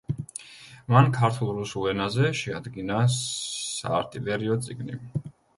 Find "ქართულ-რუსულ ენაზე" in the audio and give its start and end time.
1.17-2.31